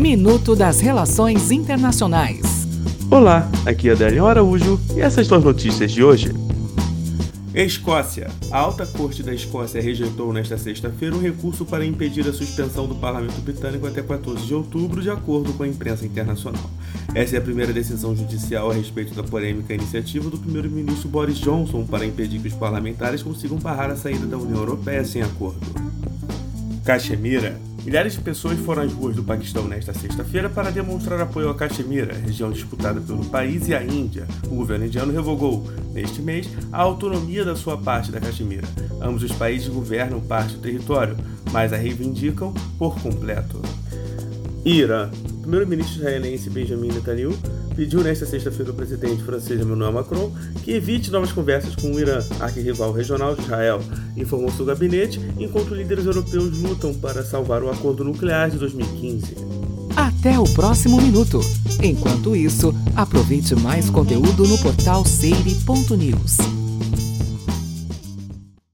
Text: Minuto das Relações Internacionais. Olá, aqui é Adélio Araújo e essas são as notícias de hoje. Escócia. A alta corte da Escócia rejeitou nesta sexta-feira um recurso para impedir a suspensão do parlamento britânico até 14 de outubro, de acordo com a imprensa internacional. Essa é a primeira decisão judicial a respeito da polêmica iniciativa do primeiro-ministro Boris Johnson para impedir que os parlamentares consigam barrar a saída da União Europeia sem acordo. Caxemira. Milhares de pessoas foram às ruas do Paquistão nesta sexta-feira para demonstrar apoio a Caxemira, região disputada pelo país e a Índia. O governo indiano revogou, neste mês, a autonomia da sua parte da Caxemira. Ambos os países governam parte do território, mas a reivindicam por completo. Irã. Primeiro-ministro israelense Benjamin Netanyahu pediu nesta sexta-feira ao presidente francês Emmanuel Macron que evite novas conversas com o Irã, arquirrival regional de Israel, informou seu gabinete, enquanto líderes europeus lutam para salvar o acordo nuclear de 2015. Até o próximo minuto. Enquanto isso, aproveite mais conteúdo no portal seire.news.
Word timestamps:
Minuto 0.00 0.56
das 0.56 0.80
Relações 0.80 1.50
Internacionais. 1.50 2.66
Olá, 3.10 3.46
aqui 3.66 3.90
é 3.90 3.92
Adélio 3.92 4.24
Araújo 4.24 4.80
e 4.96 5.00
essas 5.02 5.26
são 5.26 5.36
as 5.36 5.44
notícias 5.44 5.92
de 5.92 6.02
hoje. 6.02 6.32
Escócia. 7.54 8.30
A 8.50 8.58
alta 8.60 8.86
corte 8.86 9.22
da 9.22 9.34
Escócia 9.34 9.78
rejeitou 9.78 10.32
nesta 10.32 10.56
sexta-feira 10.56 11.14
um 11.14 11.20
recurso 11.20 11.66
para 11.66 11.84
impedir 11.84 12.26
a 12.26 12.32
suspensão 12.32 12.88
do 12.88 12.94
parlamento 12.94 13.38
britânico 13.42 13.86
até 13.86 14.00
14 14.00 14.46
de 14.46 14.54
outubro, 14.54 15.02
de 15.02 15.10
acordo 15.10 15.52
com 15.52 15.64
a 15.64 15.68
imprensa 15.68 16.06
internacional. 16.06 16.70
Essa 17.14 17.36
é 17.36 17.38
a 17.38 17.42
primeira 17.42 17.70
decisão 17.70 18.16
judicial 18.16 18.70
a 18.70 18.74
respeito 18.74 19.14
da 19.14 19.22
polêmica 19.22 19.74
iniciativa 19.74 20.30
do 20.30 20.38
primeiro-ministro 20.38 21.10
Boris 21.10 21.36
Johnson 21.36 21.84
para 21.84 22.06
impedir 22.06 22.40
que 22.40 22.48
os 22.48 22.54
parlamentares 22.54 23.22
consigam 23.22 23.58
barrar 23.58 23.90
a 23.90 23.96
saída 23.96 24.24
da 24.24 24.38
União 24.38 24.60
Europeia 24.60 25.04
sem 25.04 25.20
acordo. 25.20 25.60
Caxemira. 26.86 27.69
Milhares 27.84 28.12
de 28.12 28.20
pessoas 28.20 28.58
foram 28.58 28.82
às 28.82 28.92
ruas 28.92 29.16
do 29.16 29.24
Paquistão 29.24 29.66
nesta 29.66 29.94
sexta-feira 29.94 30.50
para 30.50 30.70
demonstrar 30.70 31.20
apoio 31.20 31.48
a 31.48 31.54
Caxemira, 31.54 32.14
região 32.14 32.52
disputada 32.52 33.00
pelo 33.00 33.24
país 33.24 33.68
e 33.68 33.74
a 33.74 33.82
Índia. 33.82 34.28
O 34.46 34.56
governo 34.56 34.84
indiano 34.84 35.12
revogou, 35.12 35.64
neste 35.92 36.20
mês, 36.20 36.48
a 36.70 36.82
autonomia 36.82 37.44
da 37.44 37.56
sua 37.56 37.78
parte 37.78 38.12
da 38.12 38.20
Caxemira. 38.20 38.68
Ambos 39.00 39.22
os 39.22 39.32
países 39.32 39.68
governam 39.68 40.20
parte 40.20 40.54
do 40.54 40.60
território, 40.60 41.16
mas 41.50 41.72
a 41.72 41.76
reivindicam 41.76 42.52
por 42.78 43.00
completo. 43.00 43.62
Irã. 44.64 45.10
Primeiro-ministro 45.40 45.96
israelense 45.96 46.50
Benjamin 46.50 46.92
Netanyahu 46.92 47.34
pediu 47.80 48.02
nesta 48.02 48.26
sexta-feira 48.26 48.72
ao 48.72 48.76
presidente 48.76 49.22
francês 49.22 49.58
Emmanuel 49.58 49.90
Macron 49.90 50.30
que 50.62 50.72
evite 50.72 51.10
novas 51.10 51.32
conversas 51.32 51.74
com 51.74 51.90
o 51.90 51.98
Irã, 51.98 52.22
arquirrival 52.38 52.92
regional 52.92 53.34
de 53.34 53.40
Israel, 53.40 53.80
informou 54.18 54.52
seu 54.52 54.66
gabinete, 54.66 55.18
enquanto 55.38 55.74
líderes 55.74 56.04
europeus 56.04 56.58
lutam 56.58 56.92
para 56.92 57.24
salvar 57.24 57.62
o 57.62 57.70
acordo 57.70 58.04
nuclear 58.04 58.50
de 58.50 58.58
2015. 58.58 59.34
Até 59.96 60.38
o 60.38 60.44
próximo 60.44 61.00
minuto. 61.00 61.40
Enquanto 61.82 62.36
isso, 62.36 62.74
aproveite 62.94 63.54
mais 63.54 63.88
conteúdo 63.88 64.46
no 64.46 64.58
portal 64.58 65.02
seire.news. 65.06 66.59